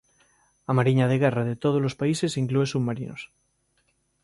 A 0.69 0.71
Mariña 0.77 1.09
de 1.11 1.17
guerra 1.23 1.43
de 1.49 1.55
todos 1.63 1.81
os 1.89 1.97
países 2.01 2.37
inclúe 2.41 2.65
submarinos. 2.69 3.21